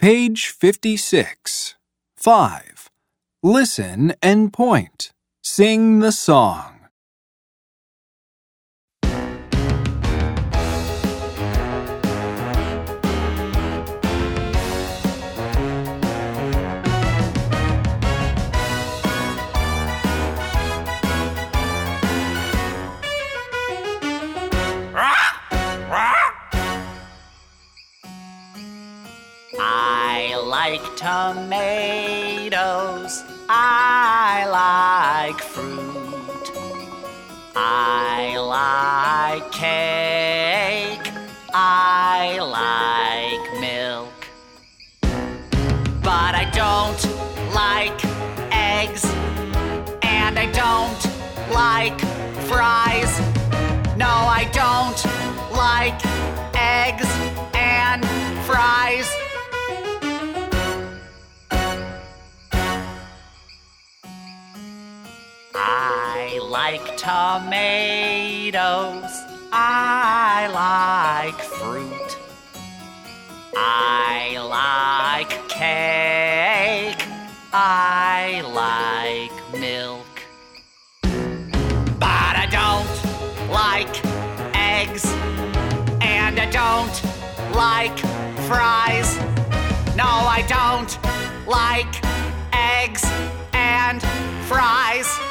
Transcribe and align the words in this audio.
Page 0.00 0.46
56. 0.46 1.74
5. 2.16 2.90
Listen 3.42 4.14
and 4.22 4.50
point. 4.50 5.12
Sing 5.42 5.98
the 5.98 6.10
song. 6.10 6.69
I 29.62 30.40
like 30.46 30.80
tomatoes. 30.96 31.52
I 33.46 34.46
like 34.50 35.38
fruit. 35.38 36.50
I 37.54 38.38
like 38.38 39.52
cake. 39.52 41.12
I 41.52 42.38
like 42.40 43.60
milk. 43.60 44.08
But 46.02 46.34
I 46.34 46.48
don't 46.54 47.04
like 47.52 48.02
eggs. 48.50 49.04
And 50.02 50.38
I 50.38 50.46
don't 50.52 51.04
like 51.52 52.00
fries. 52.48 53.20
No, 53.94 54.06
I 54.08 54.48
don't 54.52 55.04
like 55.52 56.00
eggs 56.54 57.10
and 57.54 58.06
fries. 58.46 59.19
I 65.62 66.40
like 66.42 66.96
tomatoes. 66.96 67.52
I 69.52 70.48
like 70.54 71.38
fruit. 71.40 72.16
I 73.54 74.38
like 74.48 75.48
cake. 75.48 77.04
I 77.52 78.42
like 78.54 79.60
milk. 79.60 80.06
But 81.02 82.36
I 82.36 82.46
don't 82.50 82.88
like 83.50 83.94
eggs. 84.54 85.04
And 86.00 86.40
I 86.40 86.46
don't 86.50 87.02
like 87.54 87.98
fries. 88.48 89.18
No, 89.94 90.04
I 90.04 90.42
don't 90.48 90.98
like 91.46 92.02
eggs 92.54 93.04
and 93.52 94.00
fries. 94.48 95.29